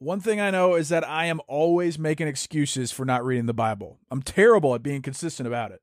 [0.00, 3.52] One thing I know is that I am always making excuses for not reading the
[3.52, 3.98] Bible.
[4.10, 5.82] I'm terrible at being consistent about it.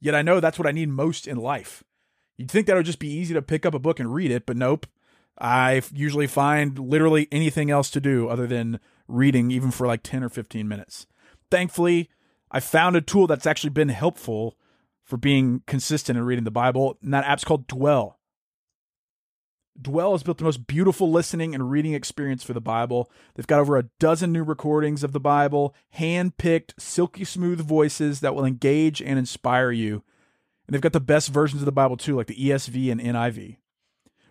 [0.00, 1.84] Yet I know that's what I need most in life.
[2.38, 4.46] You'd think that would just be easy to pick up a book and read it,
[4.46, 4.86] but nope.
[5.38, 10.24] I usually find literally anything else to do other than reading, even for like 10
[10.24, 11.06] or 15 minutes.
[11.50, 12.08] Thankfully,
[12.50, 14.56] I found a tool that's actually been helpful
[15.04, 18.19] for being consistent in reading the Bible, and that app's called Dwell.
[19.80, 23.10] Dwell has built the most beautiful listening and reading experience for the Bible.
[23.34, 28.20] They've got over a dozen new recordings of the Bible, hand picked, silky smooth voices
[28.20, 30.02] that will engage and inspire you.
[30.66, 33.56] And they've got the best versions of the Bible too, like the ESV and NIV.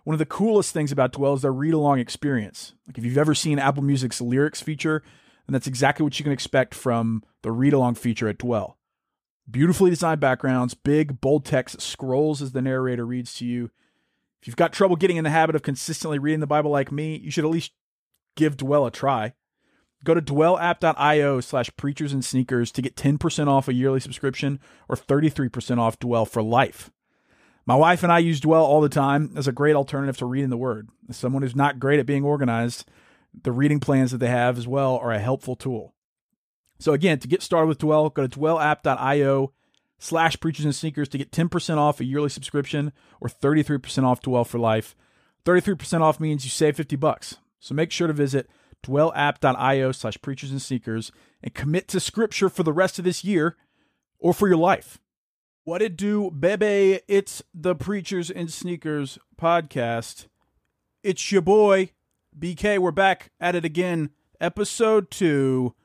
[0.03, 2.73] One of the coolest things about Dwell is their read along experience.
[2.87, 5.03] Like if you've ever seen Apple Music's lyrics feature,
[5.45, 8.77] then that's exactly what you can expect from the read along feature at Dwell.
[9.49, 13.71] Beautifully designed backgrounds, big, bold text scrolls as the narrator reads to you
[14.41, 17.17] if you've got trouble getting in the habit of consistently reading the Bible like me,
[17.17, 17.71] you should at least
[18.35, 19.33] give Dwell a try.
[20.05, 24.95] Go to dwellapp.io slash preachers and sneakers to get 10% off a yearly subscription or
[24.95, 26.89] 33% off Dwell for life.
[27.65, 30.49] My wife and I use Dwell all the time as a great alternative to reading
[30.49, 30.89] the Word.
[31.09, 32.89] As someone who's not great at being organized,
[33.43, 35.93] the reading plans that they have as well are a helpful tool.
[36.80, 39.52] So again, to get started with Dwell, go to dwellapp.io
[39.99, 44.45] slash preachers and sneakers to get 10% off a yearly subscription or 33% off Dwell
[44.45, 44.95] for life.
[45.45, 47.37] 33% off means you save 50 bucks.
[47.60, 48.49] So make sure to visit
[48.83, 51.11] dwellapp.io slash preachers and sneakers
[51.43, 53.58] and commit to scripture for the rest of this year
[54.20, 54.99] or for your life.
[55.65, 57.02] What it do, bebe?
[57.08, 60.27] It's the Preachers and Sneakers podcast.
[61.04, 61.92] It's your boy,
[62.38, 62.80] BK.
[62.80, 64.09] We're back at it again.
[64.42, 65.76] Episode two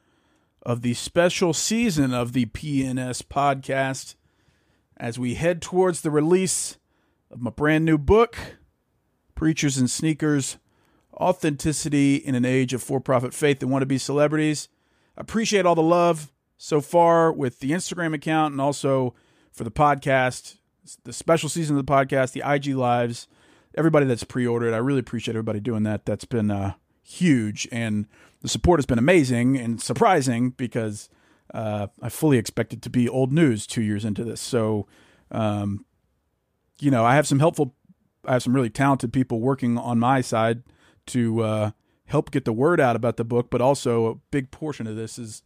[0.65, 4.15] of the special season of the PNS podcast
[4.97, 6.79] as we head towards the release
[7.31, 8.37] of my brand new book,
[9.35, 10.57] Preachers and Sneakers
[11.15, 14.69] Authenticity in an Age of For Profit Faith and Wannabe Celebrities.
[15.17, 19.15] Appreciate all the love so far with the Instagram account and also
[19.53, 20.57] for the podcast,
[21.05, 23.29] the special season of the podcast, the IG Lives,
[23.77, 24.75] everybody that's pre ordered.
[24.75, 26.07] I really appreciate everybody doing that.
[26.07, 27.69] That's been uh, huge.
[27.71, 28.07] And
[28.44, 31.09] the support has been amazing and surprising because
[31.55, 34.38] uh, I fully expected to be old news two years into this.
[34.38, 34.87] So,
[35.31, 35.87] um,
[36.78, 37.75] you know, I have some helpful,
[38.27, 40.62] I have some really talented people working on my side
[41.06, 41.71] to uh,
[42.05, 45.19] help get the word out about the book, but also a big portion of this
[45.19, 45.43] is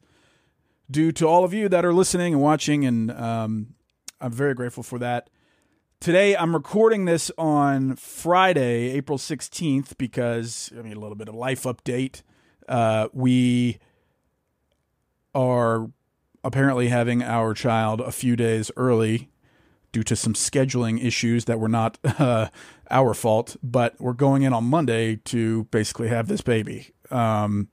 [0.90, 3.74] due to all of you that are listening and watching, and um,
[4.20, 5.30] I'm very grateful for that.
[6.00, 11.36] Today, I'm recording this on Friday, April 16th, because I mean, a little bit of
[11.36, 12.22] life update.
[12.68, 13.78] Uh, we
[15.34, 15.90] are
[16.44, 19.30] apparently having our child a few days early
[19.92, 22.48] due to some scheduling issues that were not uh,
[22.90, 26.92] our fault, but we're going in on Monday to basically have this baby.
[27.10, 27.68] Um,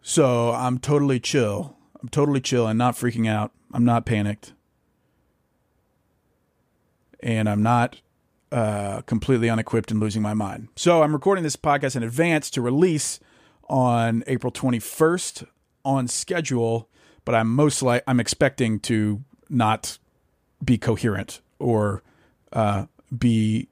[0.00, 1.76] so I'm totally chill.
[2.00, 3.52] I'm totally chill and not freaking out.
[3.72, 4.52] I'm not panicked.
[7.20, 8.00] And I'm not
[8.50, 10.68] uh, completely unequipped and losing my mind.
[10.74, 13.20] So I'm recording this podcast in advance to release
[13.68, 15.46] on April 21st
[15.84, 16.88] on schedule,
[17.24, 19.98] but I'm most like I'm expecting to not
[20.64, 22.02] be coherent or
[22.52, 22.86] uh,
[23.16, 23.68] be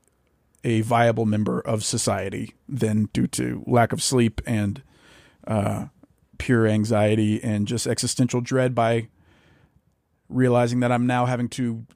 [0.62, 4.82] a viable member of society then due to lack of sleep and
[5.46, 5.87] uh,
[6.38, 9.08] pure anxiety and just existential dread by
[10.28, 11.87] realizing that I'm now having to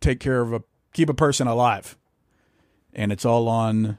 [0.00, 0.62] take care of a
[0.92, 1.96] keep a person alive
[2.92, 3.98] and it's all on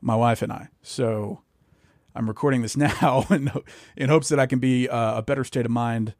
[0.00, 0.68] my wife and I.
[0.82, 1.40] So
[2.16, 3.50] I'm recording this now in,
[3.96, 6.14] in hopes that I can be uh, a better state of mind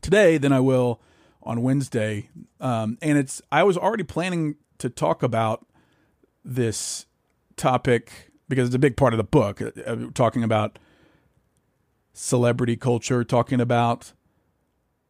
[0.00, 1.00] today than I will
[1.42, 2.30] on Wednesday.
[2.60, 5.66] Um, and it's I was already planning to talk about
[6.44, 7.06] this
[7.56, 10.78] topic because it's a big part of the book, uh, uh, talking about
[12.12, 14.12] celebrity culture, talking about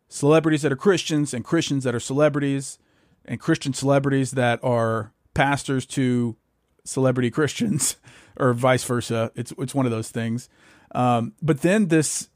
[0.09, 2.79] celebrities that are Christians and Christians that are celebrities,
[3.25, 6.37] and Christian celebrities that are pastors to
[6.85, 7.97] celebrity Christians,
[8.37, 9.33] or vice versa.
[9.35, 10.49] It's it's one of those things.
[10.95, 12.29] Um, but then this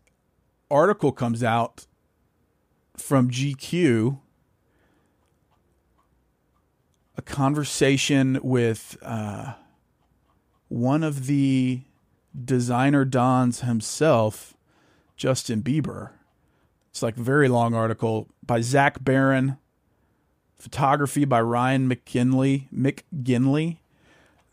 [0.71, 1.87] article comes out
[2.97, 4.19] from GQ,
[7.17, 9.55] a conversation with uh,
[10.69, 11.83] one of the
[12.45, 14.57] designer dons himself,
[15.17, 16.11] Justin Bieber.
[16.91, 19.59] It's like a very long article by Zach Baron,
[20.59, 23.79] photography by Ryan McKinley, McGinley,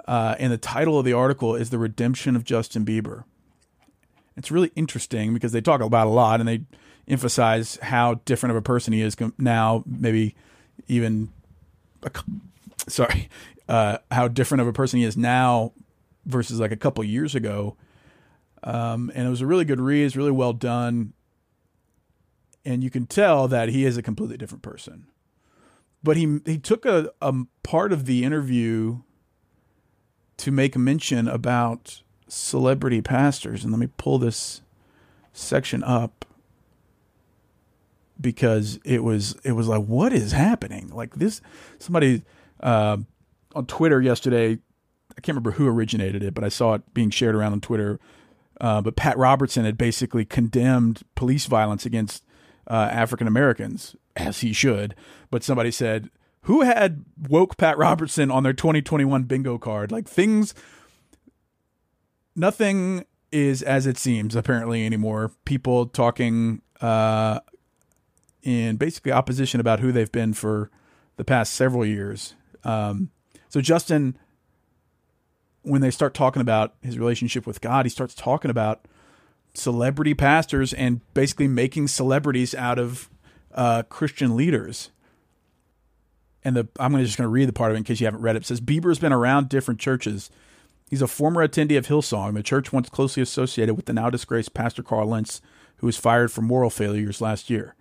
[0.07, 3.23] uh, and the title of the article is "The Redemption of Justin Bieber."
[4.35, 6.61] It's really interesting because they talk about a lot and they
[7.07, 10.35] emphasize how different of a person he is now, maybe
[10.87, 11.29] even,
[12.87, 13.29] sorry,
[13.67, 15.73] uh, how different of a person he is now
[16.25, 17.75] versus like a couple years ago.
[18.63, 20.05] Um, and it was a really good read.
[20.05, 21.13] It's really well done.
[22.65, 25.07] And you can tell that he is a completely different person.
[26.01, 28.99] But he he took a, a part of the interview
[30.37, 33.63] to make a mention about celebrity pastors.
[33.63, 34.61] And let me pull this
[35.31, 36.25] section up
[38.19, 40.89] because it was it was like what is happening?
[40.89, 41.41] Like this
[41.79, 42.23] somebody
[42.61, 42.97] uh,
[43.55, 44.57] on twitter yesterday
[45.11, 47.99] i can't remember who originated it but i saw it being shared around on twitter.
[48.61, 52.23] Uh, but pat robertson had basically condemned police violence against
[52.67, 54.95] uh, african americans as he should.
[55.29, 56.09] But somebody said
[56.43, 60.53] who had woke pat robertson on their 2021 bingo card like things
[62.35, 65.31] nothing is as it seems apparently anymore.
[65.43, 67.39] People talking uh,
[68.43, 70.69] in basically opposition about who they've been for
[71.17, 72.35] the past several years.
[72.63, 73.09] Um,
[73.49, 74.17] so Justin,
[75.63, 78.87] when they start talking about his relationship with God, he starts talking about
[79.55, 83.09] celebrity pastors and basically making celebrities out of
[83.53, 84.91] uh, Christian leaders.
[86.43, 88.21] And the I'm just going to read the part of it in case you haven't
[88.21, 88.43] read it.
[88.43, 90.29] It says Bieber's been around different churches
[90.93, 94.53] He's a former attendee of Hillsong, the church once closely associated with the now disgraced
[94.53, 95.41] Pastor Carl Lentz,
[95.77, 97.73] who was fired for moral failures last year.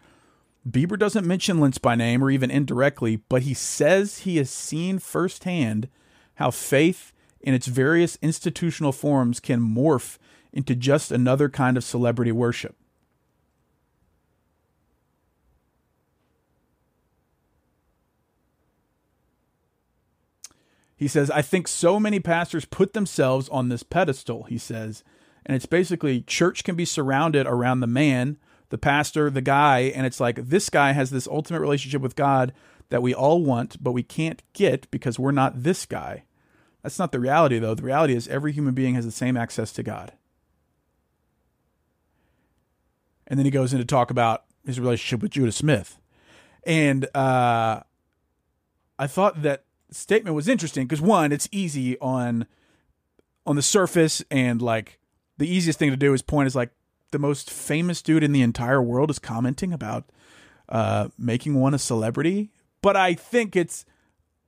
[0.67, 4.99] Bieber doesn't mention Lentz by name or even indirectly, but he says he has seen
[4.99, 5.91] firsthand
[6.37, 7.13] how faith
[7.43, 10.17] in its various institutional forms can morph
[10.51, 12.77] into just another kind of celebrity worship.
[21.03, 25.03] He says, I think so many pastors put themselves on this pedestal, he says.
[25.45, 28.39] And it's basically church can be surrounded around the man,
[28.69, 29.81] the pastor, the guy.
[29.97, 32.53] And it's like this guy has this ultimate relationship with God
[32.91, 36.23] that we all want, but we can't get because we're not this guy.
[36.85, 37.75] That's not the reality, though.
[37.75, 40.13] The reality is every human being has the same access to God.
[43.27, 45.99] And then he goes into talk about his relationship with Judah Smith.
[46.63, 47.81] And uh,
[49.01, 52.47] I thought that statement was interesting because one, it's easy on
[53.45, 54.99] on the surface and like
[55.39, 56.71] the easiest thing to do is point is like
[57.11, 60.05] the most famous dude in the entire world is commenting about
[60.69, 62.51] uh, making one a celebrity.
[62.81, 63.85] But I think it's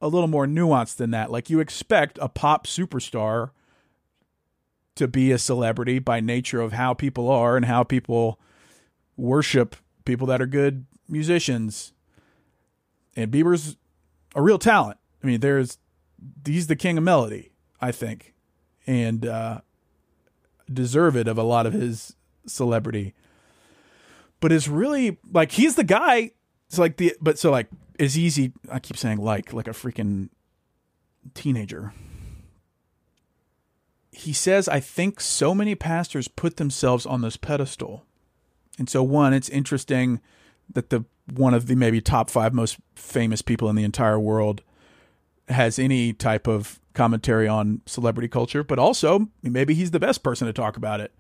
[0.01, 1.31] a little more nuanced than that.
[1.31, 3.51] Like you expect a pop superstar
[4.97, 8.39] to be a celebrity by nature of how people are and how people
[9.17, 11.93] worship people that are good musicians.
[13.17, 13.77] And Bieber's
[14.35, 14.99] a real talent.
[15.25, 15.79] I mean, there's
[16.45, 17.51] he's the king of melody,
[17.81, 18.35] I think,
[18.87, 19.63] and uh,
[20.73, 22.15] deserve it of a lot of his
[22.47, 23.15] celebrity.
[24.41, 26.33] But it's really like he's the guy.
[26.69, 28.53] It's like the but so like it's easy.
[28.71, 30.29] I keep saying like like a freaking
[31.33, 31.95] teenager.
[34.13, 38.05] He says, I think so many pastors put themselves on this pedestal.
[38.79, 40.21] And so, one, it's interesting
[40.73, 44.63] that the one of the maybe top five most famous people in the entire world
[45.49, 50.47] has any type of commentary on celebrity culture, but also maybe he's the best person
[50.47, 51.13] to talk about it.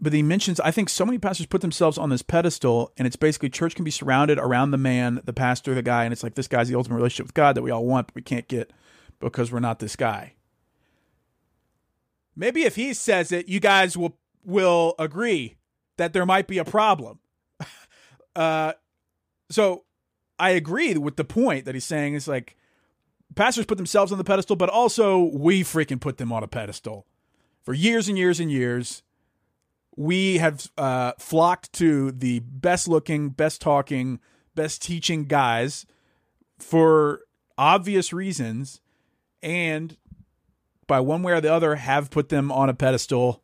[0.00, 3.16] But he mentions, I think so many pastors put themselves on this pedestal, and it's
[3.16, 6.34] basically church can be surrounded around the man, the pastor, the guy, and it's like
[6.34, 8.72] this guy's the ultimate relationship with God that we all want, but we can't get
[9.20, 10.34] because we're not this guy.
[12.36, 15.56] Maybe if he says it, you guys will will agree
[15.96, 17.20] that there might be a problem.
[18.36, 18.74] uh,
[19.48, 19.84] so
[20.38, 22.14] I agree with the point that he's saying.
[22.14, 22.56] It's like
[23.34, 27.06] pastors put themselves on the pedestal, but also we freaking put them on a pedestal.
[27.62, 29.02] For years and years and years,
[29.96, 34.20] we have uh, flocked to the best looking, best talking,
[34.54, 35.86] best teaching guys
[36.58, 37.20] for
[37.56, 38.80] obvious reasons.
[39.42, 39.96] And
[40.86, 43.42] by one way or the other, have put them on a pedestal,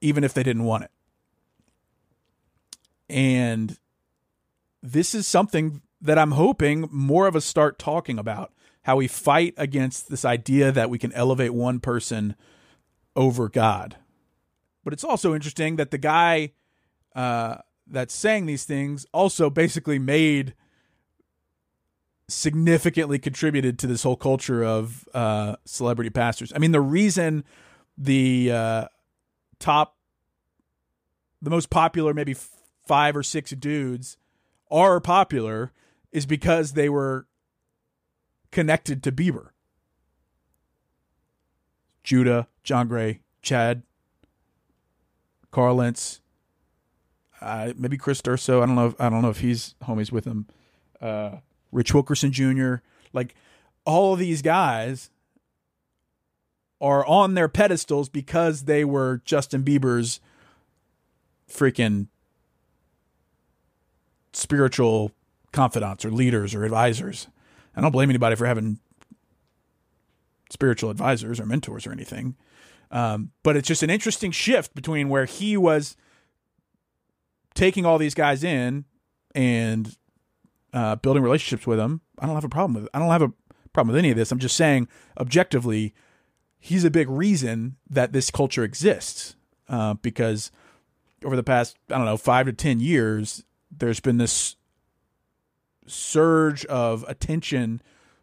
[0.00, 0.90] even if they didn't want it.
[3.08, 3.76] And
[4.82, 9.54] this is something that I'm hoping more of us start talking about how we fight
[9.56, 12.34] against this idea that we can elevate one person
[13.14, 13.96] over God.
[14.84, 16.52] But it's also interesting that the guy
[17.14, 17.56] uh,
[17.86, 20.54] that's saying these things also basically made
[22.28, 26.52] significantly contributed to this whole culture of uh, celebrity pastors.
[26.54, 27.44] I mean, the reason
[27.98, 28.84] the uh,
[29.58, 29.96] top,
[31.42, 32.34] the most popular, maybe
[32.86, 34.16] five or six dudes
[34.70, 35.72] are popular
[36.12, 37.26] is because they were
[38.50, 39.48] connected to Bieber.
[42.02, 43.82] Judah, John Gray, Chad,
[45.50, 46.20] Carl Lentz,
[47.40, 48.62] uh, maybe Chris Durso.
[48.62, 48.88] I don't know.
[48.88, 50.46] If, I don't know if he's homies with him.
[51.00, 51.36] Uh,
[51.72, 52.76] Rich Wilkerson Jr.
[53.12, 53.34] Like
[53.84, 55.10] all of these guys
[56.80, 60.20] are on their pedestals because they were Justin Bieber's
[61.48, 62.08] freaking
[64.32, 65.12] spiritual
[65.52, 67.28] confidants or leaders or advisors.
[67.74, 68.78] I don't blame anybody for having
[70.50, 72.36] spiritual advisors or mentors or anything.
[72.90, 75.96] Um, but it's just an interesting shift between where he was
[77.54, 78.84] taking all these guys in
[79.34, 79.96] and
[80.72, 82.00] uh, building relationships with them.
[82.18, 82.90] I don't have a problem with it.
[82.92, 83.32] I don't have a
[83.72, 84.32] problem with any of this.
[84.32, 85.94] I'm just saying objectively,
[86.58, 89.36] he's a big reason that this culture exists
[89.68, 90.50] uh, because
[91.24, 94.56] over the past I don't know five to ten years, there's been this
[95.86, 97.82] surge of attention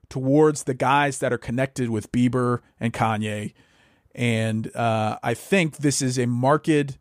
[0.10, 3.54] towards the guys that are connected with Bieber and Kanye.
[4.16, 6.98] And uh, I think this is a marked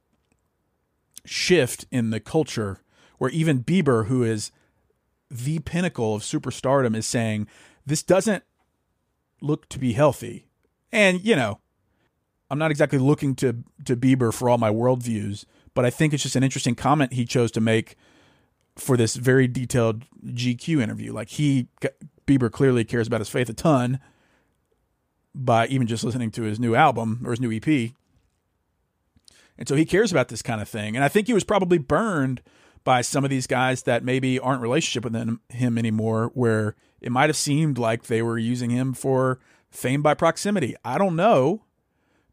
[1.24, 2.82] shift in the culture
[3.18, 4.50] where even Bieber, who is
[5.30, 7.46] the pinnacle of superstardom, is saying
[7.84, 8.44] this doesn't
[9.40, 10.46] look to be healthy.
[10.92, 11.60] And, you know,
[12.50, 16.22] I'm not exactly looking to, to Bieber for all my worldviews, but I think it's
[16.22, 17.96] just an interesting comment he chose to make
[18.76, 21.12] for this very detailed GQ interview.
[21.12, 21.68] Like he
[22.26, 24.00] Bieber clearly cares about his faith a ton
[25.35, 27.92] by even just listening to his new album or his new EP.
[29.59, 30.97] And so he cares about this kind of thing.
[30.97, 32.42] And I think he was probably burned
[32.85, 37.11] by some of these guys that maybe aren't relationship with him, him anymore, where it
[37.11, 39.40] might have seemed like they were using him for
[39.71, 40.76] fame by proximity.
[40.85, 41.64] I don't know,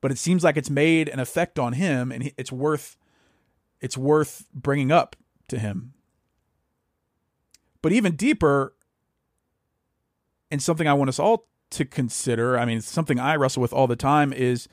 [0.02, 2.98] but it seems like it's made an effect on him, and it's worth
[3.82, 5.16] it's worth bringing up
[5.50, 5.94] to him.
[7.84, 8.74] But even deeper,
[10.50, 13.86] and something I want us all to consider, I mean, something I wrestle with all
[13.86, 14.68] the time is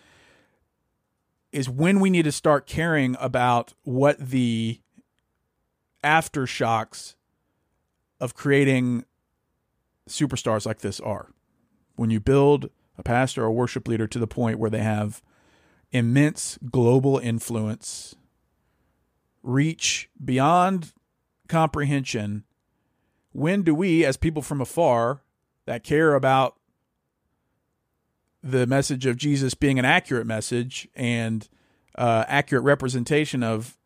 [1.52, 4.80] is when we need to start caring about what the
[6.04, 7.16] aftershocks
[8.20, 9.04] of creating
[10.08, 11.32] superstars like this are.
[11.96, 15.20] When you build a pastor or worship leader to the point where they have
[15.90, 18.14] immense global influence,
[19.42, 20.92] reach beyond
[21.48, 22.44] comprehension,
[23.32, 25.22] when do we, as people from afar
[25.66, 26.56] that care about
[28.42, 31.48] the message of Jesus being an accurate message and
[31.96, 33.76] uh, accurate representation of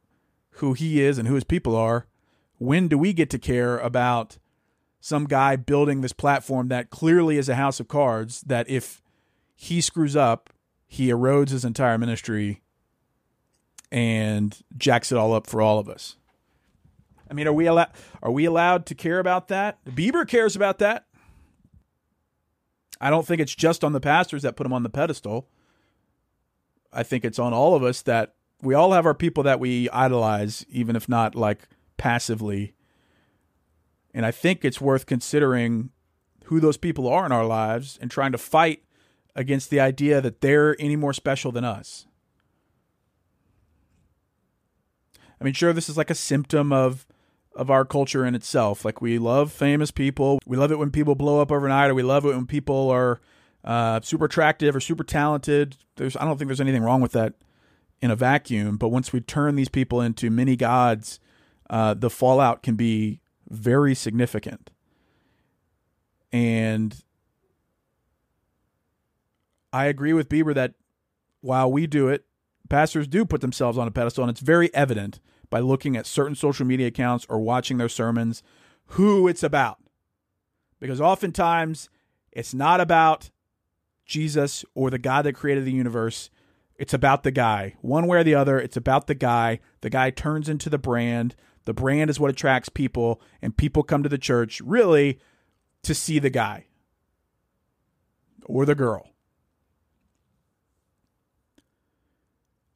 [0.59, 2.07] who he is and who his people are,
[2.59, 4.39] when do we get to care about
[5.01, 9.03] some guy building this platform that clearly is a house of cards that if
[9.55, 10.51] he screws up,
[10.87, 12.63] he erodes his entire ministry
[13.91, 16.17] and jacks it all up for all of us?
[17.31, 17.91] I mean, are we allowed
[18.23, 19.85] are we allowed to care about that?
[19.85, 21.07] Bieber cares about that.
[23.01, 25.49] I don't think it's just on the pastors that put him on the pedestal.
[26.93, 29.91] I think it's on all of us that we all have our people that we
[29.91, 32.75] idolize, even if not like passively.
[34.15, 35.91] And I think it's worth considering
[36.45, 38.85] who those people are in our lives and trying to fight
[39.35, 42.07] against the idea that they're any more special than us.
[45.41, 47.07] I mean, sure, this is like a symptom of
[47.57, 48.85] of our culture in itself.
[48.85, 50.39] Like we love famous people.
[50.47, 53.21] We love it when people blow up overnight, or we love it when people are
[53.65, 55.77] uh, super attractive or super talented.
[55.97, 57.35] There's I don't think there's anything wrong with that
[58.01, 58.77] in a vacuum.
[58.77, 61.21] But once we turn these people into mini gods,
[61.71, 64.71] uh, the fallout can be very significant.
[66.33, 66.97] And
[69.73, 70.75] I agree with Bieber that
[71.41, 72.25] while we do it,
[72.69, 75.21] pastors do put themselves on a pedestal, and it's very evident
[75.51, 78.43] by looking at certain social media accounts or watching their sermons
[78.87, 79.79] who it's about.
[80.81, 81.89] Because oftentimes
[82.33, 83.31] it's not about
[84.05, 86.31] Jesus or the God that created the universe.
[86.77, 87.77] It's about the guy.
[87.81, 89.61] One way or the other, it's about the guy.
[89.81, 91.37] The guy turns into the brand.
[91.65, 95.19] The brand is what attracts people, and people come to the church really
[95.83, 96.67] to see the guy.
[98.47, 99.14] or the girl.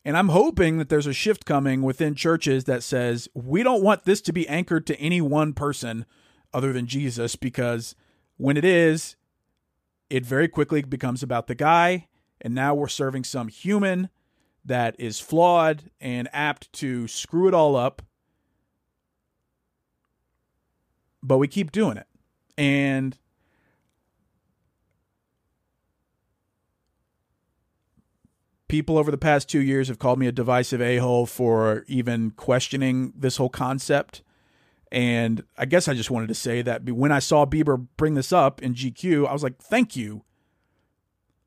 [0.08, 4.04] And I'm hoping that there's a shift coming within churches that says we don't want
[4.04, 6.06] this to be anchored to any one person
[6.54, 7.94] other than Jesus because
[8.38, 9.16] when it is,
[10.08, 12.08] it very quickly becomes about the guy.
[12.40, 14.08] And now we're serving some human
[14.64, 18.00] that is flawed and apt to screw it all up.
[21.22, 22.06] But we keep doing it.
[22.56, 23.18] And
[28.68, 32.30] people over the past two years have called me a divisive a hole for even
[32.32, 34.22] questioning this whole concept.
[34.92, 38.32] And I guess I just wanted to say that when I saw Bieber bring this
[38.32, 40.24] up in GQ, I was like, thank you.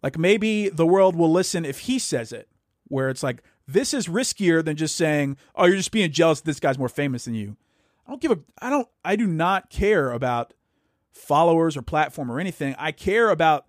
[0.04, 2.50] Like maybe the world will listen if he says it,
[2.88, 6.60] where it's like, this is riskier than just saying, oh, you're just being jealous this
[6.60, 7.56] guy's more famous than you.
[8.06, 10.54] I don't give a, I don't, I do not care about
[11.13, 12.75] followers or platform or anything.
[12.78, 13.66] I care about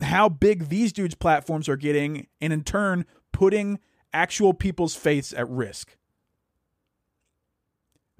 [0.00, 3.78] how big these dudes' platforms are getting and in turn putting
[4.12, 5.96] actual people's faiths at risk.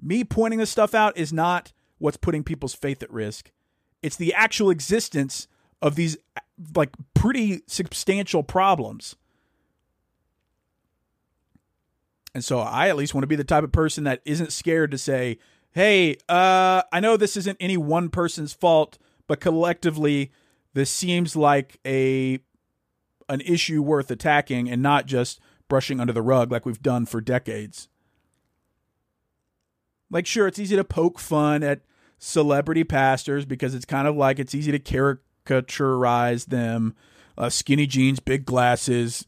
[0.01, 3.51] Me pointing this stuff out is not what's putting people's faith at risk.
[4.01, 5.47] It's the actual existence
[5.81, 6.17] of these
[6.75, 9.15] like pretty substantial problems.
[12.33, 14.91] And so I at least want to be the type of person that isn't scared
[14.91, 15.39] to say,
[15.71, 20.31] "Hey, uh I know this isn't any one person's fault, but collectively
[20.79, 22.39] this seems like a
[23.27, 27.21] an issue worth attacking and not just brushing under the rug like we've done for
[27.21, 27.89] decades."
[30.11, 31.81] Like, sure, it's easy to poke fun at
[32.17, 36.95] celebrity pastors because it's kind of like it's easy to caricaturize them.
[37.37, 39.25] Uh, skinny jeans, big glasses,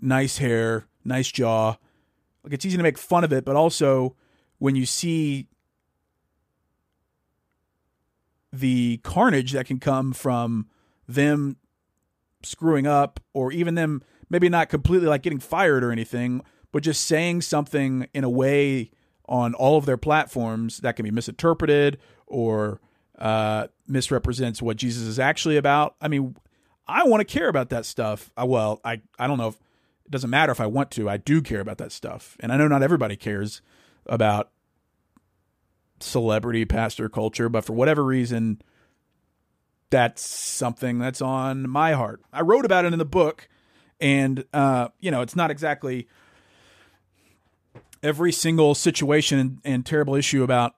[0.00, 1.76] nice hair, nice jaw.
[2.42, 4.16] Like, it's easy to make fun of it, but also
[4.58, 5.48] when you see
[8.52, 10.68] the carnage that can come from
[11.06, 11.56] them
[12.42, 16.42] screwing up or even them maybe not completely like getting fired or anything,
[16.72, 18.90] but just saying something in a way
[19.26, 22.80] on all of their platforms that can be misinterpreted or
[23.18, 25.94] uh, misrepresents what Jesus is actually about.
[26.00, 26.36] I mean,
[26.86, 28.30] I want to care about that stuff.
[28.36, 29.54] I, well, I, I don't know if
[30.04, 31.08] it doesn't matter if I want to.
[31.08, 32.36] I do care about that stuff.
[32.40, 33.62] And I know not everybody cares
[34.06, 34.50] about
[36.00, 38.60] celebrity pastor culture, but for whatever reason,
[39.94, 42.20] that's something that's on my heart.
[42.32, 43.48] I wrote about it in the book,
[44.00, 46.08] and uh, you know, it's not exactly
[48.02, 50.74] every single situation and, and terrible issue about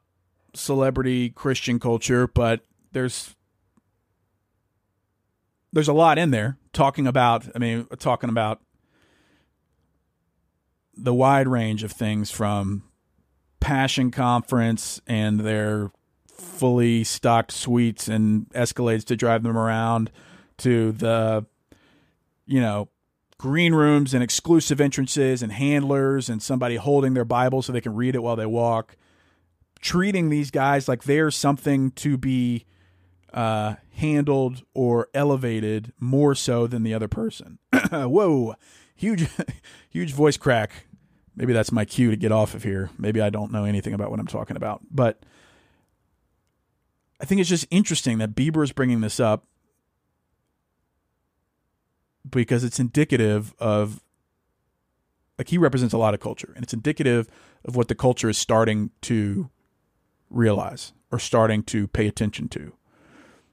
[0.53, 3.35] celebrity Christian culture, but there's
[5.73, 8.61] there's a lot in there talking about I mean talking about
[10.95, 12.83] the wide range of things from
[13.61, 15.91] Passion Conference and their
[16.37, 20.11] fully stocked suites and Escalades to drive them around
[20.59, 21.47] to the
[22.47, 22.89] you know
[23.39, 27.95] green rooms and exclusive entrances and handlers and somebody holding their Bible so they can
[27.95, 28.97] read it while they walk.
[29.81, 32.65] Treating these guys like they're something to be
[33.35, 37.59] uh, handled or elevated more so than the other person.
[37.93, 38.55] Whoa,
[38.95, 39.29] huge,
[39.91, 40.87] huge voice crack.
[41.37, 42.89] Maybe that's my cue to get off of here.
[42.97, 45.23] Maybe I don't know anything about what I'm talking about, but
[47.21, 49.47] I think it's just interesting that Bieber is bringing this up
[52.29, 54.03] because it's indicative of
[55.39, 57.29] like he represents a lot of culture and it's indicative
[57.65, 59.51] of what the culture is starting to
[60.31, 62.73] realize or starting to pay attention to.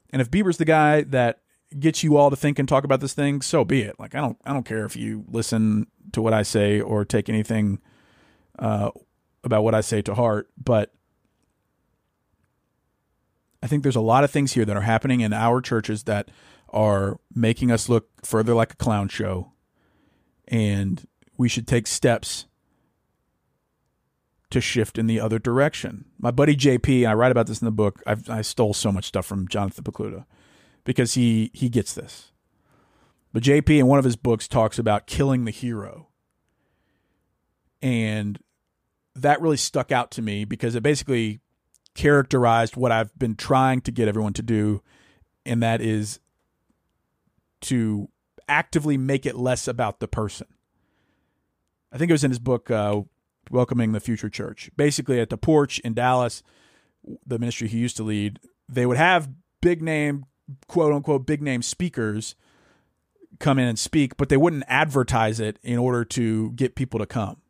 [0.09, 1.39] And if Bieber's the guy that
[1.79, 3.99] gets you all to think and talk about this thing, so be it.
[3.99, 7.29] Like I don't I don't care if you listen to what I say or take
[7.29, 7.79] anything
[8.59, 8.91] uh,
[9.43, 10.93] about what I say to heart, but
[13.63, 16.29] I think there's a lot of things here that are happening in our churches that
[16.67, 19.53] are making us look further like a clown show.
[20.49, 22.45] And we should take steps
[24.49, 26.03] to shift in the other direction.
[26.19, 28.03] My buddy JP, I write about this in the book.
[28.05, 30.25] I've, i stole so much stuff from Jonathan Pokluda
[30.83, 32.33] because he he gets this.
[33.31, 36.09] But JP in one of his books talks about killing the hero.
[37.81, 38.37] And
[39.15, 41.39] that really stuck out to me because it basically
[41.95, 44.81] characterized what I've been trying to get everyone to do
[45.45, 46.19] and that is
[47.61, 48.09] to
[48.47, 50.47] actively make it less about the person.
[51.91, 53.01] I think it was in his book, uh,
[53.51, 54.71] Welcoming the Future Church.
[54.75, 56.43] Basically, at the porch in Dallas,
[57.25, 59.29] the ministry he used to lead, they would have
[59.61, 60.25] big name,
[60.67, 62.35] quote unquote, big name speakers
[63.39, 67.05] come in and speak, but they wouldn't advertise it in order to get people to
[67.05, 67.41] come.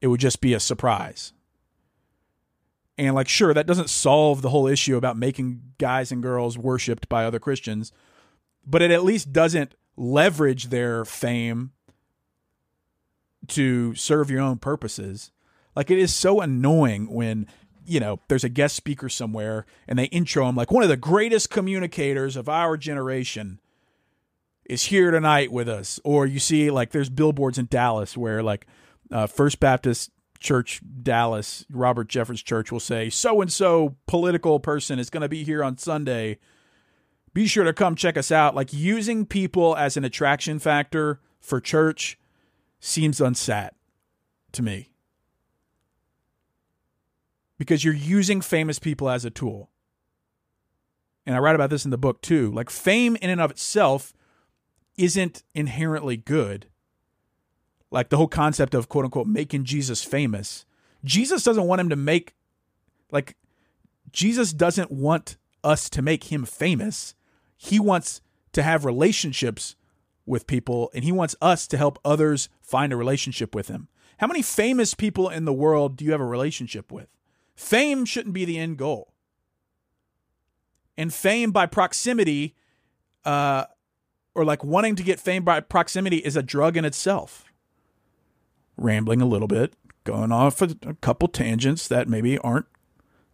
[0.00, 1.32] It would just be a surprise.
[3.00, 7.08] And, like, sure, that doesn't solve the whole issue about making guys and girls worshiped
[7.08, 7.92] by other Christians
[8.66, 11.72] but it at least doesn't leverage their fame
[13.48, 15.32] to serve your own purposes.
[15.74, 17.46] Like it is so annoying when
[17.84, 20.96] you know there's a guest speaker somewhere and they intro him like one of the
[20.96, 23.58] greatest communicators of our generation
[24.66, 28.66] is here tonight with us or you see like there's billboards in Dallas where like
[29.10, 30.10] uh, First Baptist
[30.40, 35.28] Church Dallas Robert Jeffress Church will say so and so political person is going to
[35.28, 36.38] be here on Sunday
[37.32, 41.60] be sure to come check us out like using people as an attraction factor for
[41.60, 42.18] church
[42.80, 43.70] seems unsat
[44.52, 44.90] to me
[47.60, 49.68] because you're using famous people as a tool.
[51.26, 52.50] And I write about this in the book too.
[52.50, 54.14] Like fame in and of itself
[54.96, 56.69] isn't inherently good.
[57.90, 60.64] Like the whole concept of quote unquote making Jesus famous.
[61.04, 62.34] Jesus doesn't want him to make,
[63.10, 63.36] like,
[64.12, 67.14] Jesus doesn't want us to make him famous.
[67.56, 68.20] He wants
[68.52, 69.76] to have relationships
[70.26, 73.88] with people and he wants us to help others find a relationship with him.
[74.18, 77.08] How many famous people in the world do you have a relationship with?
[77.54, 79.12] Fame shouldn't be the end goal.
[80.96, 82.54] And fame by proximity,
[83.24, 83.64] uh,
[84.34, 87.49] or like wanting to get fame by proximity, is a drug in itself.
[88.80, 92.66] Rambling a little bit, going off a, a couple tangents that maybe aren't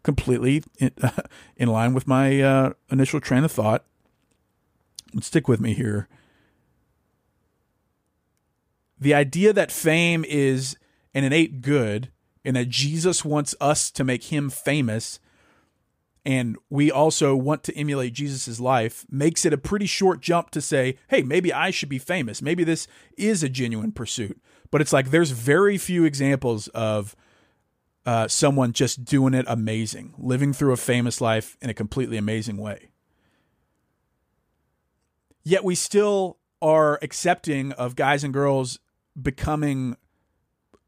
[0.02, 1.10] completely in, uh,
[1.56, 3.84] in line with my uh, initial train of thought.
[5.20, 6.08] Stick with me here.
[8.98, 10.76] The idea that fame is
[11.14, 12.10] an innate good
[12.44, 15.18] and that Jesus wants us to make him famous
[16.26, 20.60] and we also want to emulate Jesus' life makes it a pretty short jump to
[20.60, 22.42] say, hey, maybe I should be famous.
[22.42, 24.42] Maybe this is a genuine pursuit.
[24.72, 27.14] But it's like there's very few examples of
[28.04, 32.56] uh, someone just doing it amazing, living through a famous life in a completely amazing
[32.56, 32.88] way.
[35.44, 38.80] Yet we still are accepting of guys and girls
[39.20, 39.96] becoming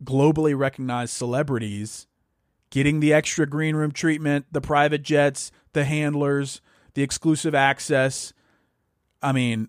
[0.02, 2.08] globally recognized celebrities
[2.70, 6.60] getting the extra green room treatment, the private jets, the handlers,
[6.94, 8.32] the exclusive access.
[9.22, 9.68] I mean,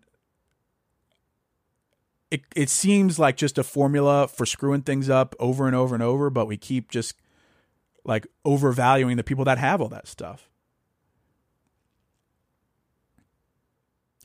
[2.31, 6.03] it it seems like just a formula for screwing things up over and over and
[6.03, 7.15] over, but we keep just
[8.03, 10.49] like overvaluing the people that have all that stuff.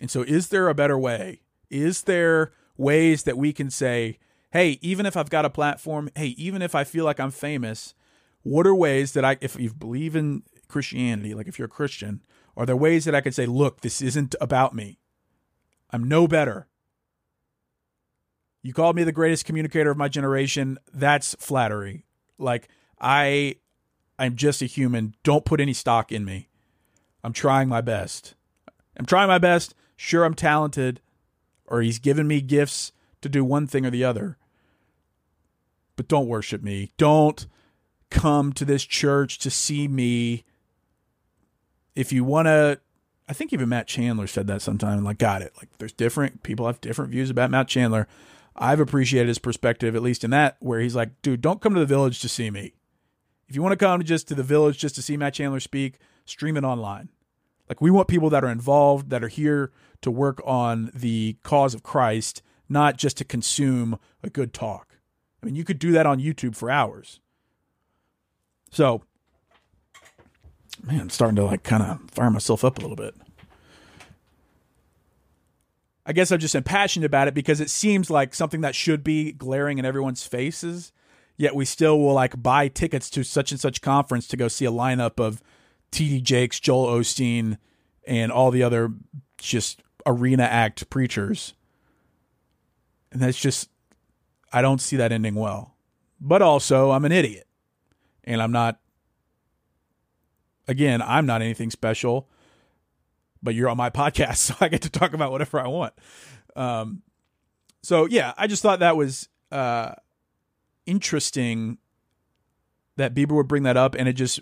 [0.01, 1.41] And so is there a better way?
[1.71, 4.19] Is there ways that we can say,
[4.53, 7.95] hey, even if I've got a platform, hey, even if I feel like I'm famous,
[8.45, 12.23] what are ways that I, if you believe in Christianity, like if you're a Christian,
[12.57, 15.01] are there ways that I could say, look, this isn't about me?
[15.91, 16.69] I'm no better.
[18.63, 20.79] You called me the greatest communicator of my generation.
[20.93, 22.07] That's flattery.
[22.39, 22.69] Like
[23.01, 23.57] I
[24.19, 25.15] I'm just a human.
[25.25, 26.49] Don't put any stock in me.
[27.23, 28.35] I'm trying my best.
[28.97, 29.75] I'm trying my best.
[29.97, 31.01] Sure I'm talented
[31.67, 34.39] or he's given me gifts to do one thing or the other
[35.97, 36.93] but don't worship me.
[36.97, 37.47] Don't
[38.15, 40.45] come to this church to see me.
[41.95, 42.81] If you want to,
[43.29, 45.53] I think even Matt Chandler said that sometime like, got it.
[45.59, 48.07] Like, there's different people have different views about Matt Chandler.
[48.57, 51.81] I've appreciated his perspective, at least in that, where he's like, dude, don't come to
[51.81, 52.75] the village to see me.
[53.49, 55.99] If you want to come just to the village just to see Matt Chandler speak,
[56.25, 57.11] stream it online.
[57.69, 59.73] Like, we want people that are involved, that are here
[60.03, 64.99] to work on the cause of Christ, not just to consume a good talk.
[65.43, 67.21] I mean, you could do that on YouTube for hours.
[68.75, 69.03] So,
[70.83, 73.15] man, I'm starting to like kind of fire myself up a little bit.
[76.05, 79.31] I guess I'm just impassioned about it because it seems like something that should be
[79.31, 80.93] glaring in everyone's faces,
[81.37, 84.65] yet we still will like buy tickets to such and such conference to go see
[84.65, 85.41] a lineup of
[85.93, 87.59] TD Jakes, Joel Osteen,
[88.09, 88.93] and all the other
[89.39, 91.55] just arena act preachers.
[93.13, 93.71] And that's just
[94.53, 95.77] I don't see that ending well.
[96.21, 97.47] But also, I'm an idiot.
[98.25, 98.81] And I'm not,
[100.67, 102.29] again, I'm not anything special,
[103.43, 105.95] but you're on my podcast, so I get to talk about whatever I want.
[106.57, 107.03] Um,
[107.83, 109.93] so, yeah, I just thought that was uh,
[110.87, 111.79] interesting
[112.97, 113.95] that Bieber would bring that up.
[113.95, 114.41] And it just,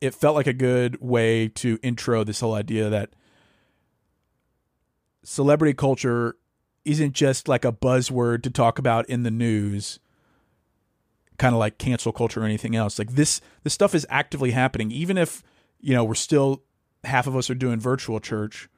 [0.00, 3.10] it felt like a good way to intro this whole idea that
[5.24, 6.36] celebrity culture
[6.84, 9.98] isn't just like a buzzword to talk about in the news
[11.38, 12.98] kind of like cancel culture or anything else.
[12.98, 14.90] Like this this stuff is actively happening.
[14.90, 15.42] Even if
[15.80, 16.62] you know we're still
[17.04, 18.68] half of us are doing virtual church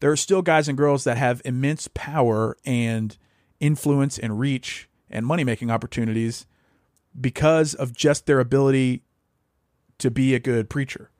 [0.00, 3.16] there are still guys and girls that have immense power and
[3.60, 6.46] influence and reach and money making opportunities
[7.18, 9.02] because of just their ability
[9.98, 11.10] to be a good preacher.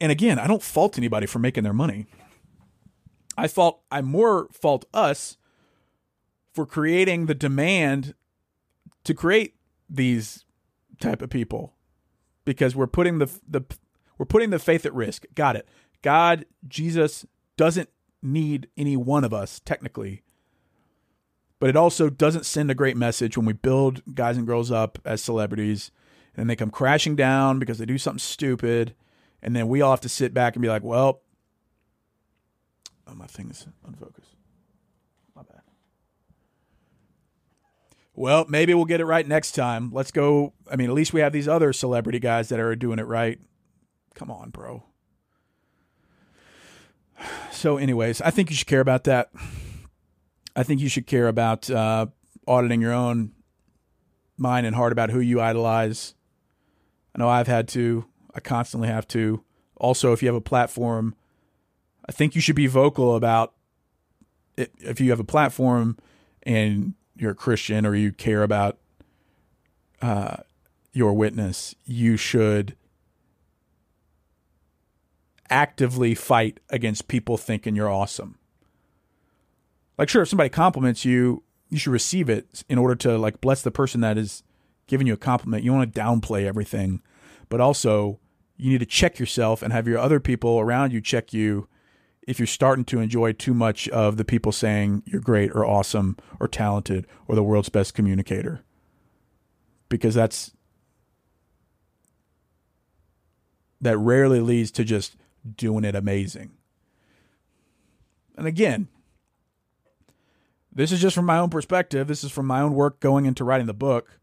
[0.00, 2.06] And again i don't fault anybody for making their money.
[3.36, 5.36] I fault I more fault us
[6.52, 8.14] for creating the demand
[9.04, 9.56] to create
[9.88, 10.44] these
[11.00, 11.74] type of people
[12.44, 13.62] because we're putting the the
[14.18, 15.24] we're putting the faith at risk.
[15.34, 15.66] Got it.
[16.02, 17.88] God, Jesus doesn't
[18.22, 20.22] need any one of us technically.
[21.58, 24.98] But it also doesn't send a great message when we build guys and girls up
[25.04, 25.90] as celebrities
[26.34, 28.94] and they come crashing down because they do something stupid
[29.42, 31.22] and then we all have to sit back and be like, "Well,
[33.06, 34.36] oh, my thing is unfocused.
[35.34, 35.62] My bad.
[38.20, 39.90] Well, maybe we'll get it right next time.
[39.94, 40.52] Let's go.
[40.70, 43.40] I mean, at least we have these other celebrity guys that are doing it right.
[44.14, 44.84] Come on, bro.
[47.50, 49.30] So, anyways, I think you should care about that.
[50.54, 52.08] I think you should care about uh,
[52.46, 53.32] auditing your own
[54.36, 56.14] mind and heart about who you idolize.
[57.14, 58.04] I know I've had to.
[58.34, 59.42] I constantly have to.
[59.76, 61.14] Also, if you have a platform,
[62.06, 63.54] I think you should be vocal about
[64.58, 64.72] it.
[64.76, 65.96] If you have a platform
[66.42, 68.78] and you're a Christian or you care about
[70.00, 70.38] uh,
[70.92, 72.76] your witness, you should
[75.50, 78.38] actively fight against people thinking you're awesome.
[79.98, 83.62] Like, sure, if somebody compliments you, you should receive it in order to like bless
[83.62, 84.42] the person that is
[84.86, 85.62] giving you a compliment.
[85.62, 87.02] You want to downplay everything,
[87.48, 88.18] but also
[88.56, 91.68] you need to check yourself and have your other people around you check you
[92.26, 96.16] if you're starting to enjoy too much of the people saying you're great or awesome
[96.38, 98.62] or talented or the world's best communicator.
[99.88, 100.52] Because that's
[103.80, 105.16] that rarely leads to just
[105.56, 106.52] doing it amazing.
[108.36, 108.88] And again,
[110.72, 112.06] this is just from my own perspective.
[112.06, 114.18] This is from my own work going into writing the book,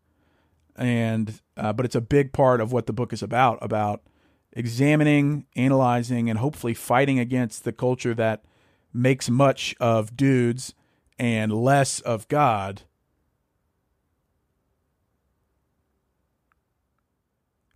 [0.76, 4.02] and uh, but it's a big part of what the book is about about
[4.58, 8.44] examining, analyzing, and hopefully fighting against the culture that
[8.92, 10.74] makes much of dudes
[11.20, 12.82] and less of God.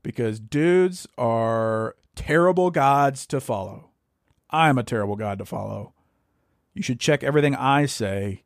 [0.02, 3.92] Because dudes are terrible gods to follow.
[4.50, 5.94] I'm a terrible god to follow.
[6.74, 8.44] You should check everything I say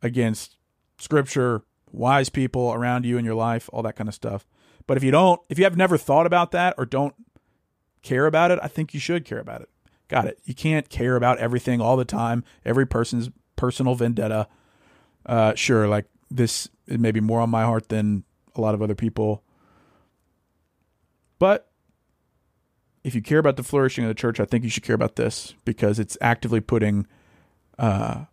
[0.00, 0.56] against
[0.98, 4.46] scripture, wise people around you in your life, all that kind of stuff.
[4.86, 7.14] But if you don't, if you have never thought about that or don't
[8.02, 9.68] care about it, I think you should care about it.
[10.08, 10.38] Got it.
[10.44, 14.46] You can't care about everything all the time, every person's personal vendetta.
[15.24, 18.22] Uh, sure, like this is maybe more on my heart than
[18.54, 19.42] a lot of other people.
[21.38, 21.68] But
[23.02, 25.16] if you care about the flourishing of the church, I think you should care about
[25.16, 27.06] this because it's actively putting
[27.78, 28.24] uh,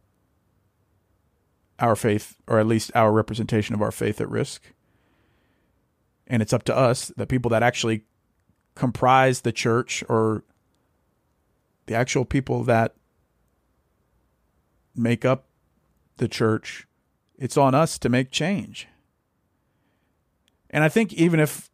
[1.79, 4.73] our faith, or at least our representation of our faith, at risk.
[6.27, 8.03] And it's up to us, the people that actually
[8.75, 10.43] comprise the church or
[11.85, 12.95] the actual people that
[14.95, 15.45] make up
[16.17, 16.87] the church,
[17.37, 18.87] it's on us to make change.
[20.69, 21.69] And I think even if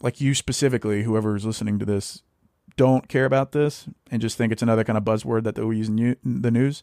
[0.00, 2.22] like you specifically, whoever is listening to this,
[2.76, 5.88] don't care about this and just think it's another kind of buzzword that they'll use
[5.88, 6.82] in the news.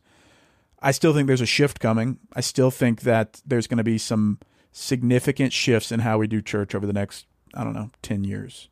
[0.82, 2.20] I still think there's a shift coming.
[2.34, 4.40] I still think that there's going to be some
[4.74, 8.68] significant shifts in how we do church over the next, I don't know, 10 years.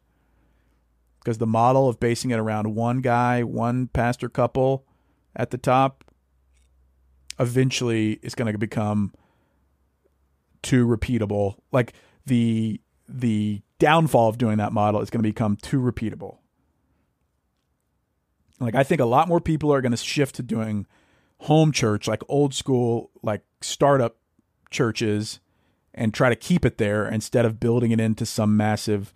[1.20, 4.84] Because the model of basing it around one guy, one pastor couple
[5.36, 6.04] at the top,
[7.40, 9.14] eventually is going to become
[10.64, 11.56] too repeatable.
[11.72, 11.94] Like
[12.26, 16.38] the the downfall of doing that model is going to become too repeatable.
[18.60, 20.88] Like I think a lot more people are going to shift to doing
[21.40, 24.18] home church, like old school, like startup
[24.70, 25.40] churches,
[25.93, 29.13] and try to keep it there instead of building it into some massive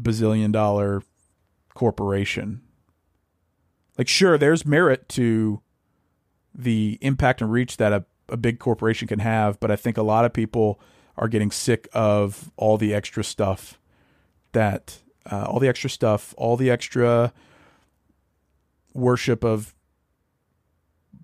[0.00, 1.02] bazillion dollar
[1.74, 2.62] corporation.
[3.98, 5.60] Like, sure, there's merit to
[6.54, 10.02] the impact and reach that a, a big corporation can have, but I think a
[10.02, 10.80] lot of people
[11.16, 13.78] are getting sick of all the extra stuff
[14.52, 14.98] that
[15.30, 17.32] uh, all the extra stuff, all the extra
[18.94, 19.74] worship of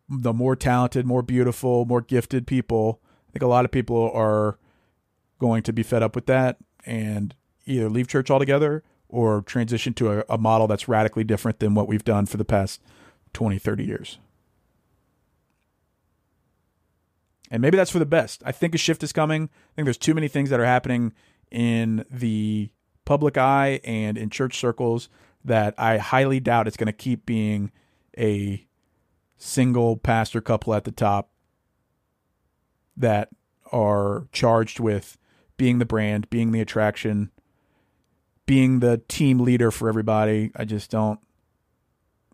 [0.09, 3.01] the more talented, more beautiful, more gifted people.
[3.29, 4.59] I think a lot of people are
[5.39, 7.35] going to be fed up with that and
[7.67, 11.89] either leave church altogether or transition to a, a model that's radically different than what
[11.89, 12.81] we've done for the past
[13.33, 14.19] 20, 30 years.
[17.51, 18.43] And maybe that's for the best.
[18.45, 19.45] I think a shift is coming.
[19.45, 21.15] I think there's too many things that are happening
[21.51, 22.71] in the
[23.07, 25.09] public eye and in church circles
[25.45, 27.71] that I highly doubt it's going to keep being
[28.19, 28.67] a
[29.39, 31.31] single pastor couple at the top
[32.97, 33.31] that
[33.73, 35.17] are charged with
[35.59, 37.31] being the brand, being the attraction,
[38.47, 40.51] being the team leader for everybody.
[40.57, 41.21] I just don't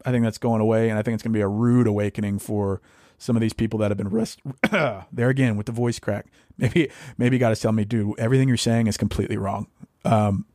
[0.04, 2.38] I think that's going away, and I think it's going to be a rude awakening
[2.38, 2.82] for
[3.16, 4.40] some of these people that have been rest
[5.12, 6.26] there again with the voice crack.
[6.56, 9.66] Maybe maybe you got to tell me, dude, everything you're saying is completely wrong.
[10.04, 10.46] Um,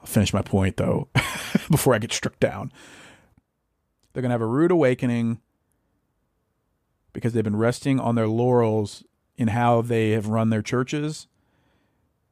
[0.00, 1.08] I'll finish my point though
[1.70, 2.72] before I get struck down.
[4.12, 5.40] They're going to have a rude awakening
[7.12, 9.04] because they've been resting on their laurels
[9.36, 11.26] in how they have run their churches.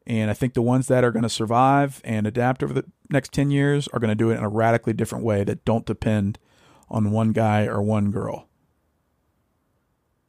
[0.07, 3.33] And I think the ones that are going to survive and adapt over the next
[3.33, 6.39] 10 years are going to do it in a radically different way that don't depend
[6.91, 8.49] on one guy or one girl.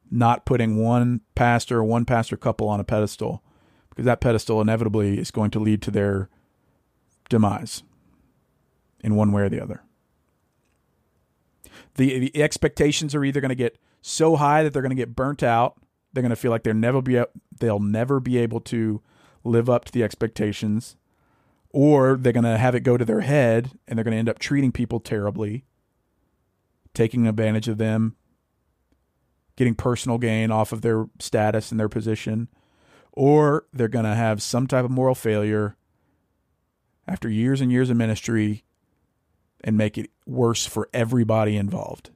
[0.09, 3.43] Not putting one pastor or one pastor couple on a pedestal
[3.89, 6.29] because that pedestal inevitably is going to lead to their
[7.29, 7.83] demise
[9.01, 9.83] in one way or the other.
[11.95, 15.15] The, the expectations are either going to get so high that they're going to get
[15.15, 15.75] burnt out.
[16.13, 17.21] They're going to feel like they're never be
[17.59, 19.01] they'll never be able to
[19.45, 20.97] live up to the expectations,
[21.69, 24.29] or they're going to have it go to their head and they're going to end
[24.29, 25.63] up treating people terribly,
[26.93, 28.15] taking advantage of them,
[29.55, 32.49] getting personal gain off of their status and their position,
[33.11, 35.77] or they're going to have some type of moral failure
[37.07, 38.63] after years and years of ministry
[39.63, 42.09] and make it worse for everybody involved.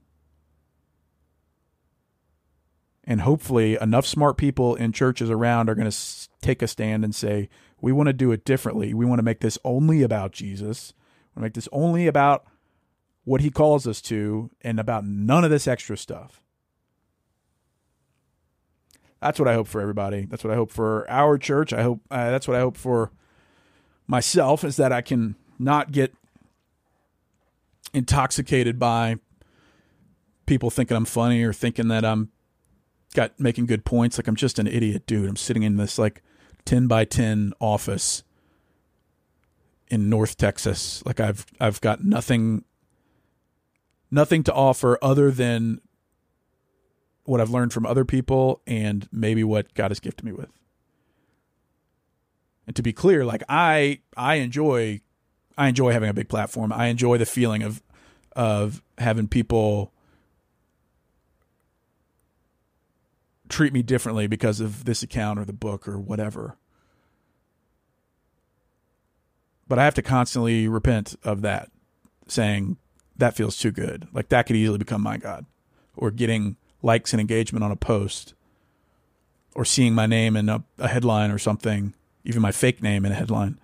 [3.10, 5.98] And hopefully, enough smart people in churches around are going to
[6.44, 7.50] take a stand and say,
[7.82, 8.94] we want to do it differently.
[8.94, 10.94] We want to make this only about Jesus.
[10.96, 12.46] We want to make this only about
[13.24, 16.44] what he calls us to and about none of this extra stuff.
[19.20, 20.26] That's what I hope for everybody.
[20.26, 21.74] That's what I hope for our church.
[21.74, 23.12] I hope uh, that's what I hope for
[24.06, 26.14] myself is that I can not get
[27.92, 29.16] intoxicated by
[30.46, 32.30] people thinking I'm funny or thinking that I'm
[33.14, 34.18] got making good points.
[34.18, 35.30] Like I'm just an idiot, dude.
[35.30, 36.22] I'm sitting in this like
[36.66, 38.24] ten by ten office
[39.90, 41.04] in North Texas.
[41.06, 42.64] Like I've I've got nothing
[44.12, 45.82] nothing to offer other than
[47.24, 50.50] what I've learned from other people and maybe what God has gifted me with.
[52.66, 55.02] And to be clear, like I I enjoy
[55.58, 56.72] I enjoy having a big platform.
[56.72, 57.82] I enjoy the feeling of
[58.36, 59.92] of having people
[63.50, 66.58] treat me differently because of this account or the book or whatever.
[69.68, 71.70] But I have to constantly repent of that,
[72.28, 72.78] saying
[73.18, 74.08] that feels too good.
[74.14, 75.46] Like that could easily become my God.
[75.96, 78.34] Or getting likes and engagement on a post,
[79.54, 83.12] or seeing my name in a, a headline or something, even my fake name in
[83.12, 83.60] a headline.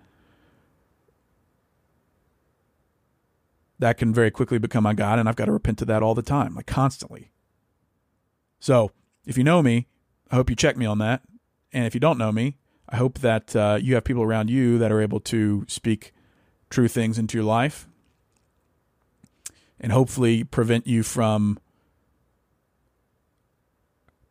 [3.78, 6.14] That can very quickly become my God, and I've got to repent to that all
[6.14, 7.30] the time, like constantly.
[8.60, 8.90] So
[9.26, 9.88] if you know me,
[10.30, 11.22] I hope you check me on that.
[11.72, 12.56] And if you don't know me,
[12.88, 16.14] I hope that uh, you have people around you that are able to speak
[16.70, 17.88] true things into your life
[19.80, 21.58] and hopefully prevent you from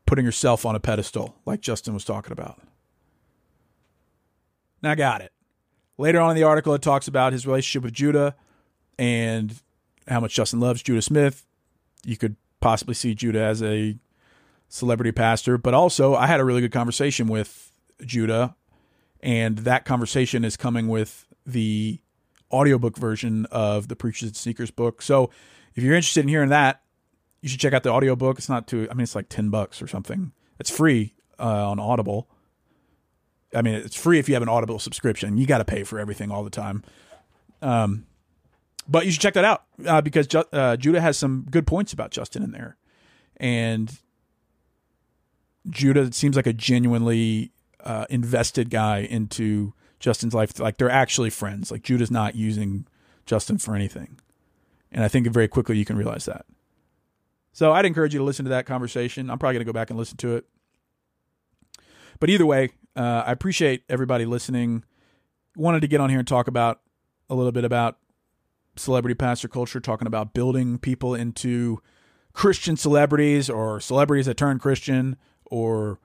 [0.05, 2.61] putting yourself on a pedestal like Justin was talking about.
[4.81, 5.31] Now, got it.
[5.97, 8.35] Later on in the article, it talks about his relationship with Judah
[8.99, 9.59] and
[10.07, 11.45] how much Justin loves Judah Smith.
[12.05, 13.97] You could possibly see Judah as a
[14.75, 17.71] celebrity pastor, but also I had a really good conversation with
[18.05, 18.55] Judah,
[19.21, 21.99] and that conversation is coming with the
[22.51, 25.01] audiobook version of the Preachers and Sneakers book.
[25.01, 25.29] So
[25.75, 26.81] if you're interested in hearing that,
[27.41, 28.37] you should check out the audiobook.
[28.37, 30.33] It's not too I mean it's like 10 bucks or something.
[30.59, 32.29] It's free uh, on Audible.
[33.53, 35.37] I mean, it's free if you have an Audible subscription.
[35.37, 36.83] You got to pay for everything all the time.
[37.61, 38.05] Um,
[38.87, 42.11] but you should check that out uh, because uh, Judah has some good points about
[42.11, 42.77] Justin in there,
[43.37, 43.91] and
[45.69, 47.51] Judah seems like a genuinely
[47.83, 50.59] uh, invested guy into Justin's life.
[50.59, 51.71] Like they're actually friends.
[51.71, 52.87] Like Judah's not using
[53.25, 54.19] Justin for anything.
[54.91, 56.45] And I think very quickly you can realize that.
[57.51, 59.29] So I'd encourage you to listen to that conversation.
[59.29, 60.45] I'm probably going to go back and listen to it.
[62.19, 64.83] But either way, uh, I appreciate everybody listening.
[65.55, 66.81] Wanted to get on here and talk about
[67.29, 67.97] a little bit about
[68.75, 71.81] celebrity pastor culture, talking about building people into
[72.33, 75.15] Christian celebrities or celebrities that turn Christian
[75.49, 75.99] or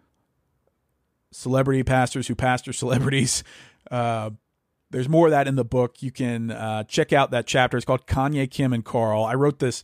[1.33, 3.43] celebrity pastors who pastor celebrities.
[3.91, 4.31] Uh,
[4.91, 6.03] there's more of that in the book.
[6.03, 7.77] You can uh, check out that chapter.
[7.77, 9.25] It's called Kanye, Kim, and Carl.
[9.25, 9.83] I wrote this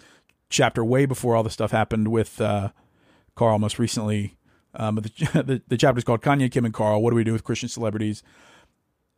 [0.49, 2.71] chapter way before all the stuff happened with uh,
[3.35, 4.37] Carl most recently.
[4.75, 5.03] Um, the,
[5.47, 7.03] the, the chapter is called Kanye, Kim, and Carl.
[7.03, 8.23] What do we do with Christian celebrities?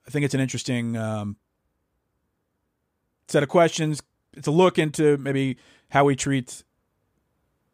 [0.06, 1.36] I think it's an interesting um,
[3.28, 4.02] set of questions.
[4.34, 5.56] It's a look into maybe
[5.90, 6.62] how we treat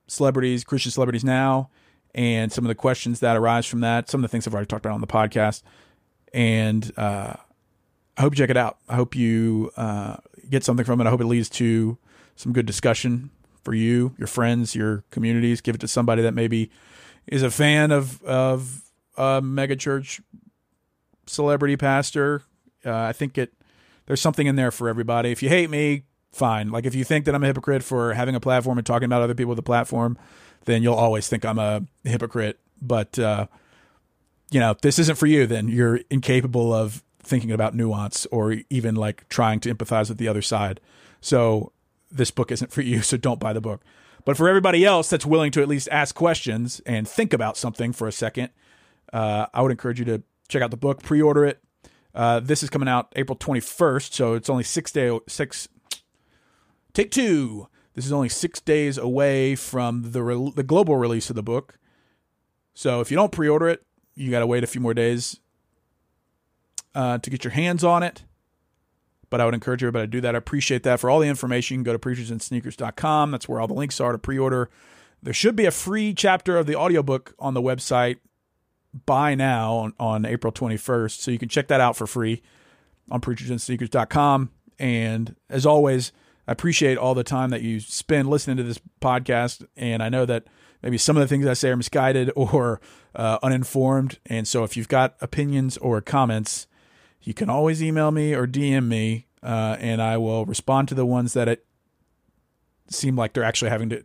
[0.06, 1.70] celebrities, Christian celebrities now,
[2.14, 4.08] and some of the questions that arise from that.
[4.08, 5.62] Some of the things I've already talked about on the podcast,
[6.32, 7.34] and uh,
[8.16, 8.78] I hope you check it out.
[8.88, 10.16] I hope you uh,
[10.48, 11.06] get something from it.
[11.06, 11.98] I hope it leads to
[12.36, 13.30] some good discussion
[13.62, 15.60] for you, your friends, your communities.
[15.60, 16.70] Give it to somebody that maybe
[17.26, 18.82] is a fan of of
[19.16, 20.20] a megachurch
[21.26, 22.42] celebrity pastor.
[22.84, 23.52] Uh, I think it
[24.06, 25.30] there's something in there for everybody.
[25.30, 26.70] If you hate me, fine.
[26.70, 29.22] Like if you think that I'm a hypocrite for having a platform and talking about
[29.22, 30.18] other people with a platform,
[30.64, 32.58] then you'll always think I'm a hypocrite.
[32.80, 33.46] But uh,
[34.50, 38.94] you know, this isn't for you, then you're incapable of thinking about nuance or even
[38.94, 40.80] like trying to empathize with the other side.
[41.20, 41.72] So
[42.10, 43.82] this book isn't for you, so don't buy the book.
[44.24, 47.92] But for everybody else that's willing to at least ask questions and think about something
[47.92, 48.50] for a second,
[49.12, 51.62] uh, I would encourage you to check out the book, pre-order it.
[52.14, 55.68] Uh, this is coming out April 21st, so it's only six day six.
[56.92, 57.68] Take two.
[57.94, 61.78] This is only six days away from the re- the global release of the book.
[62.74, 63.84] So if you don't pre-order it,
[64.14, 65.38] you got to wait a few more days
[66.94, 68.24] uh, to get your hands on it
[69.34, 70.36] but I would encourage everybody to do that.
[70.36, 71.00] I appreciate that.
[71.00, 73.32] For all the information, you can go to preachersandsneakers.com.
[73.32, 74.70] That's where all the links are to pre order.
[75.24, 78.18] There should be a free chapter of the audiobook on the website
[79.06, 81.18] by now on, on April 21st.
[81.18, 82.42] So you can check that out for free
[83.10, 84.50] on preachersandsneakers.com.
[84.78, 86.12] And as always,
[86.46, 89.66] I appreciate all the time that you spend listening to this podcast.
[89.76, 90.44] And I know that
[90.82, 92.80] maybe some of the things I say are misguided or
[93.14, 94.18] uh, uninformed.
[94.26, 96.66] And so if you've got opinions or comments,
[97.22, 101.06] you can always email me or DM me, uh, and I will respond to the
[101.06, 101.64] ones that it
[102.88, 104.04] seem like they're actually having to,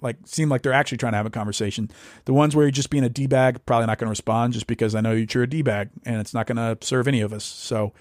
[0.00, 1.90] like, seem like they're actually trying to have a conversation.
[2.24, 4.66] The ones where you're just being a d bag, probably not going to respond just
[4.66, 7.32] because I know you're a d bag, and it's not going to serve any of
[7.32, 7.44] us.
[7.44, 7.92] So,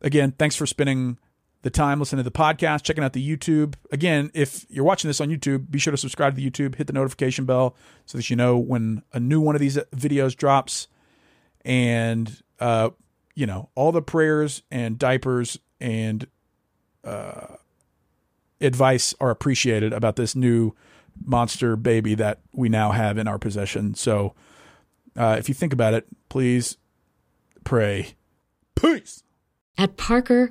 [0.00, 1.18] again, thanks for spending
[1.64, 3.74] the time listening to the podcast, checking out the YouTube.
[3.90, 6.86] Again, if you're watching this on YouTube, be sure to subscribe to the YouTube, hit
[6.86, 10.88] the notification bell so that you know when a new one of these videos drops.
[11.64, 12.90] And uh,
[13.34, 16.26] you know, all the prayers and diapers and
[17.02, 17.56] uh,
[18.60, 20.74] advice are appreciated about this new
[21.24, 23.94] monster baby that we now have in our possession.
[23.94, 24.34] So,
[25.16, 26.76] uh, if you think about it, please
[27.64, 28.16] pray.
[28.74, 29.22] Peace.
[29.78, 30.50] At Parker,